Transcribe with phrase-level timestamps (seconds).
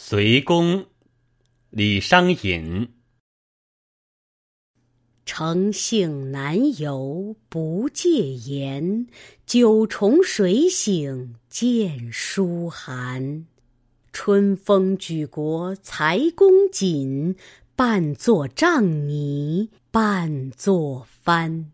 [0.00, 0.86] 随公，
[1.70, 2.88] 李商隐。
[5.26, 9.08] 诚信难游不戒严，
[9.44, 13.46] 九重水醒见书寒。
[14.12, 17.34] 春风举国才公瑾，
[17.74, 21.72] 半作帐泥半作帆。